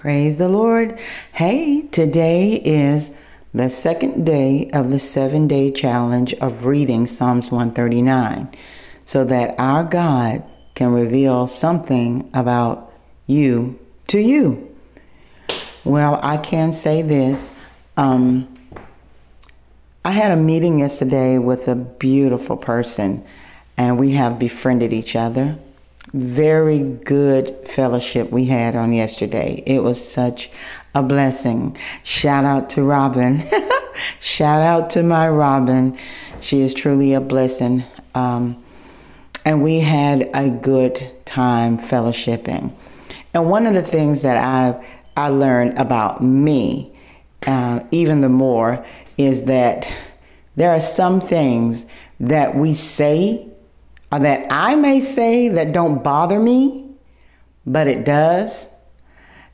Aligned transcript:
Praise 0.00 0.38
the 0.38 0.48
Lord. 0.48 0.98
Hey, 1.30 1.82
today 1.82 2.54
is 2.54 3.10
the 3.52 3.68
second 3.68 4.24
day 4.24 4.70
of 4.72 4.88
the 4.88 4.98
seven 4.98 5.46
day 5.46 5.70
challenge 5.70 6.32
of 6.40 6.64
reading 6.64 7.06
Psalms 7.06 7.50
139 7.50 8.48
so 9.04 9.26
that 9.26 9.54
our 9.58 9.84
God 9.84 10.42
can 10.74 10.94
reveal 10.94 11.46
something 11.46 12.30
about 12.32 12.90
you 13.26 13.78
to 14.06 14.18
you. 14.18 14.74
Well, 15.84 16.18
I 16.22 16.38
can 16.38 16.72
say 16.72 17.02
this. 17.02 17.50
Um, 17.98 18.58
I 20.02 20.12
had 20.12 20.32
a 20.32 20.36
meeting 20.36 20.78
yesterday 20.78 21.36
with 21.36 21.68
a 21.68 21.74
beautiful 21.74 22.56
person, 22.56 23.22
and 23.76 23.98
we 23.98 24.12
have 24.12 24.38
befriended 24.38 24.94
each 24.94 25.14
other 25.14 25.58
very 26.12 26.80
good 26.80 27.56
fellowship 27.68 28.30
we 28.30 28.46
had 28.46 28.74
on 28.76 28.92
yesterday. 28.92 29.62
It 29.66 29.82
was 29.82 30.02
such 30.06 30.50
a 30.94 31.02
blessing. 31.02 31.78
Shout 32.02 32.44
out 32.44 32.70
to 32.70 32.82
Robin. 32.82 33.48
Shout 34.20 34.62
out 34.62 34.90
to 34.90 35.02
my 35.02 35.28
Robin. 35.28 35.96
She 36.40 36.60
is 36.60 36.74
truly 36.74 37.12
a 37.14 37.20
blessing. 37.20 37.84
Um, 38.14 38.62
and 39.44 39.62
we 39.62 39.80
had 39.80 40.28
a 40.34 40.48
good 40.48 41.10
time 41.24 41.78
fellowshipping. 41.78 42.72
And 43.32 43.48
one 43.48 43.66
of 43.66 43.74
the 43.74 43.82
things 43.82 44.22
that 44.22 44.36
I 44.36 44.84
I 45.16 45.28
learned 45.28 45.76
about 45.76 46.22
me, 46.22 46.92
uh, 47.46 47.80
even 47.90 48.20
the 48.20 48.28
more, 48.28 48.84
is 49.18 49.44
that 49.44 49.90
there 50.56 50.70
are 50.70 50.80
some 50.80 51.20
things 51.20 51.84
that 52.20 52.54
we 52.54 52.74
say 52.74 53.46
that 54.18 54.46
I 54.50 54.74
may 54.74 55.00
say 55.00 55.48
that 55.48 55.72
don't 55.72 56.02
bother 56.02 56.38
me, 56.38 56.90
but 57.66 57.86
it 57.86 58.04
does. 58.04 58.66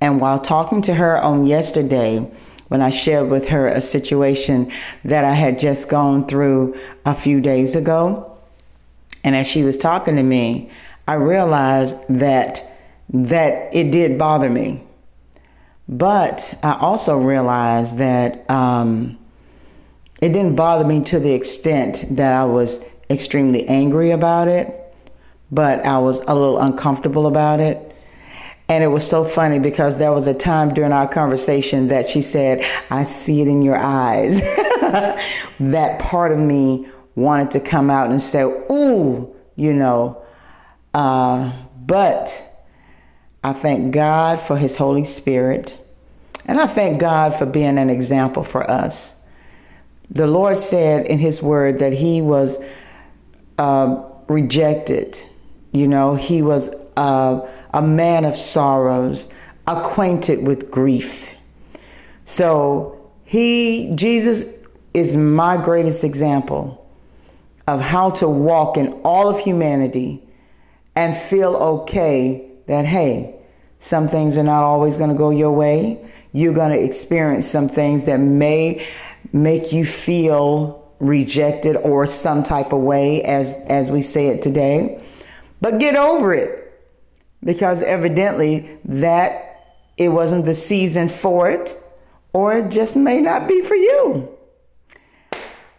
And 0.00 0.20
while 0.20 0.40
talking 0.40 0.82
to 0.82 0.94
her 0.94 1.20
on 1.20 1.44
yesterday, 1.44 2.30
when 2.68 2.82
I 2.82 2.90
shared 2.90 3.28
with 3.28 3.48
her 3.48 3.68
a 3.68 3.80
situation 3.80 4.72
that 5.04 5.24
I 5.24 5.32
had 5.32 5.58
just 5.58 5.88
gone 5.88 6.26
through 6.26 6.78
a 7.04 7.14
few 7.14 7.40
days 7.40 7.74
ago, 7.74 8.36
and 9.24 9.34
as 9.34 9.46
she 9.46 9.62
was 9.62 9.76
talking 9.76 10.16
to 10.16 10.22
me, 10.22 10.70
I 11.06 11.14
realized 11.14 11.96
that 12.08 12.64
that 13.10 13.74
it 13.74 13.90
did 13.90 14.18
bother 14.18 14.50
me. 14.50 14.84
But 15.88 16.58
I 16.62 16.74
also 16.74 17.16
realized 17.16 17.96
that 17.96 18.48
um, 18.50 19.18
it 20.20 20.34
didn't 20.34 20.56
bother 20.56 20.84
me 20.84 21.02
to 21.04 21.18
the 21.18 21.32
extent 21.32 22.16
that 22.16 22.34
I 22.34 22.44
was 22.44 22.80
extremely 23.10 23.66
angry 23.66 24.10
about 24.10 24.48
it, 24.48 24.94
but 25.50 25.84
I 25.84 25.98
was 25.98 26.20
a 26.20 26.34
little 26.34 26.58
uncomfortable 26.58 27.26
about 27.26 27.60
it. 27.60 27.84
And 28.70 28.84
it 28.84 28.88
was 28.88 29.08
so 29.08 29.24
funny 29.24 29.58
because 29.58 29.96
there 29.96 30.12
was 30.12 30.26
a 30.26 30.34
time 30.34 30.74
during 30.74 30.92
our 30.92 31.08
conversation 31.08 31.88
that 31.88 32.08
she 32.08 32.20
said, 32.20 32.66
I 32.90 33.04
see 33.04 33.40
it 33.40 33.48
in 33.48 33.62
your 33.62 33.78
eyes. 33.78 34.40
that 35.60 35.98
part 36.00 36.32
of 36.32 36.38
me 36.38 36.86
wanted 37.14 37.50
to 37.52 37.60
come 37.60 37.88
out 37.88 38.10
and 38.10 38.20
say, 38.20 38.42
Ooh, 38.42 39.34
you 39.56 39.72
know. 39.72 40.22
Uh, 40.92 41.52
but 41.86 42.42
I 43.42 43.54
thank 43.54 43.92
God 43.94 44.42
for 44.42 44.58
His 44.58 44.76
Holy 44.76 45.04
Spirit. 45.04 45.74
And 46.44 46.60
I 46.60 46.66
thank 46.66 47.00
God 47.00 47.36
for 47.36 47.46
being 47.46 47.78
an 47.78 47.88
example 47.88 48.44
for 48.44 48.70
us. 48.70 49.14
The 50.10 50.26
Lord 50.26 50.58
said 50.58 51.06
in 51.06 51.18
His 51.18 51.42
Word 51.42 51.78
that 51.78 51.94
He 51.94 52.20
was 52.20 52.58
uh, 53.58 54.02
rejected. 54.28 55.20
You 55.72 55.88
know, 55.88 56.14
he 56.14 56.42
was 56.42 56.70
uh, 56.96 57.46
a 57.74 57.82
man 57.82 58.24
of 58.24 58.36
sorrows, 58.36 59.28
acquainted 59.66 60.42
with 60.46 60.70
grief. 60.70 61.28
So 62.24 63.10
he, 63.24 63.92
Jesus, 63.94 64.46
is 64.94 65.16
my 65.16 65.56
greatest 65.56 66.02
example 66.04 66.86
of 67.66 67.80
how 67.80 68.10
to 68.10 68.28
walk 68.28 68.76
in 68.76 68.92
all 69.04 69.28
of 69.28 69.38
humanity 69.38 70.22
and 70.96 71.16
feel 71.16 71.54
okay 71.54 72.50
that, 72.66 72.86
hey, 72.86 73.34
some 73.80 74.08
things 74.08 74.36
are 74.36 74.42
not 74.42 74.62
always 74.62 74.96
going 74.96 75.10
to 75.10 75.16
go 75.16 75.30
your 75.30 75.52
way. 75.52 75.98
You're 76.32 76.54
going 76.54 76.72
to 76.72 76.82
experience 76.82 77.46
some 77.46 77.68
things 77.68 78.04
that 78.04 78.18
may 78.18 78.86
make 79.32 79.72
you 79.72 79.84
feel 79.84 80.77
rejected 81.00 81.76
or 81.76 82.06
some 82.06 82.42
type 82.42 82.72
of 82.72 82.80
way 82.80 83.22
as 83.22 83.52
as 83.66 83.90
we 83.90 84.02
say 84.02 84.28
it 84.28 84.42
today. 84.42 85.02
But 85.60 85.78
get 85.78 85.96
over 85.96 86.34
it 86.34 86.80
because 87.44 87.82
evidently 87.82 88.78
that 88.84 89.44
it 89.96 90.08
wasn't 90.08 90.44
the 90.44 90.54
season 90.54 91.08
for 91.08 91.50
it 91.50 91.76
or 92.32 92.54
it 92.58 92.70
just 92.70 92.96
may 92.96 93.20
not 93.20 93.48
be 93.48 93.62
for 93.62 93.74
you. 93.74 94.28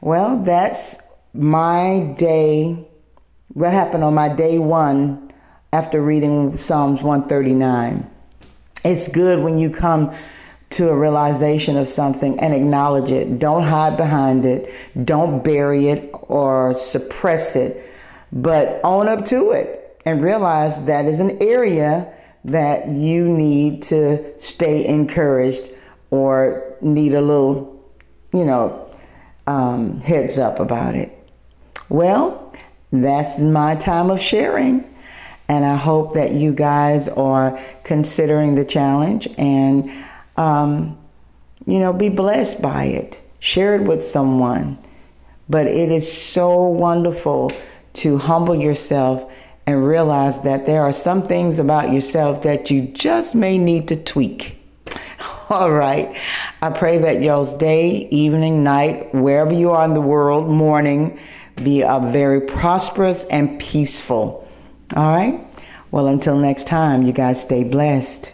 Well 0.00 0.42
that's 0.44 0.96
my 1.32 2.14
day 2.18 2.86
what 3.48 3.72
happened 3.72 4.04
on 4.04 4.14
my 4.14 4.28
day 4.28 4.58
1 4.58 5.32
after 5.72 6.00
reading 6.00 6.56
Psalms 6.56 7.02
139 7.02 8.08
it's 8.84 9.08
good 9.08 9.40
when 9.40 9.58
you 9.58 9.70
come 9.70 10.14
to 10.70 10.90
a 10.90 10.96
realization 10.96 11.76
of 11.76 11.88
something 11.88 12.38
and 12.40 12.54
acknowledge 12.54 13.10
it. 13.10 13.38
Don't 13.38 13.62
hide 13.62 13.96
behind 13.96 14.44
it. 14.44 14.72
Don't 15.04 15.42
bury 15.42 15.88
it 15.88 16.10
or 16.12 16.78
suppress 16.78 17.56
it, 17.56 17.84
but 18.32 18.80
own 18.84 19.08
up 19.08 19.24
to 19.26 19.52
it 19.52 20.00
and 20.04 20.22
realize 20.22 20.82
that 20.84 21.06
is 21.06 21.20
an 21.20 21.42
area 21.42 22.12
that 22.44 22.88
you 22.90 23.28
need 23.28 23.82
to 23.84 24.40
stay 24.40 24.86
encouraged 24.86 25.70
or 26.10 26.76
need 26.80 27.14
a 27.14 27.20
little, 27.20 27.84
you 28.32 28.44
know, 28.44 28.90
um, 29.46 30.00
heads 30.00 30.38
up 30.38 30.60
about 30.60 30.94
it. 30.94 31.14
Well, 31.88 32.54
that's 32.92 33.38
my 33.38 33.74
time 33.76 34.10
of 34.10 34.20
sharing. 34.20 34.84
And 35.48 35.64
I 35.64 35.76
hope 35.76 36.14
that 36.14 36.32
you 36.32 36.52
guys 36.52 37.08
are 37.08 37.58
considering 37.84 38.54
the 38.54 38.66
challenge 38.66 39.28
and 39.38 39.90
um, 40.38 40.96
you 41.66 41.78
know, 41.80 41.92
be 41.92 42.08
blessed 42.08 42.62
by 42.62 42.84
it. 42.84 43.20
Share 43.40 43.74
it 43.74 43.82
with 43.82 44.04
someone. 44.04 44.78
But 45.48 45.66
it 45.66 45.90
is 45.90 46.10
so 46.10 46.62
wonderful 46.62 47.52
to 47.94 48.16
humble 48.16 48.54
yourself 48.54 49.30
and 49.66 49.86
realize 49.86 50.40
that 50.42 50.64
there 50.64 50.82
are 50.82 50.92
some 50.92 51.22
things 51.22 51.58
about 51.58 51.92
yourself 51.92 52.42
that 52.44 52.70
you 52.70 52.82
just 52.82 53.34
may 53.34 53.58
need 53.58 53.88
to 53.88 53.96
tweak. 53.96 54.58
All 55.50 55.72
right. 55.72 56.16
I 56.62 56.70
pray 56.70 56.98
that 56.98 57.22
y'all's 57.22 57.54
day, 57.54 58.08
evening, 58.10 58.62
night, 58.62 59.12
wherever 59.14 59.52
you 59.52 59.70
are 59.72 59.84
in 59.84 59.94
the 59.94 60.00
world, 60.00 60.48
morning, 60.48 61.18
be 61.56 61.82
a 61.82 61.98
very 62.12 62.40
prosperous 62.40 63.24
and 63.24 63.58
peaceful. 63.58 64.48
All 64.94 65.10
right. 65.10 65.44
Well, 65.90 66.06
until 66.06 66.36
next 66.36 66.66
time, 66.66 67.02
you 67.02 67.12
guys 67.12 67.42
stay 67.42 67.64
blessed. 67.64 68.32